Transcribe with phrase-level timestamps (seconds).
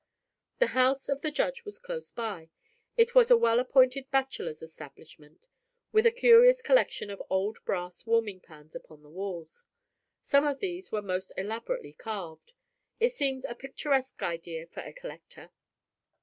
[0.57, 2.49] The house of the Judge was close by;
[2.97, 5.45] it was a well appointed bachelor's establishment,
[5.91, 9.63] with a curious collection of old brass warming pans upon the walls.
[10.23, 12.53] Some of these were most elaborately carved.
[12.99, 15.51] It seemed a picturesque idea for a collector.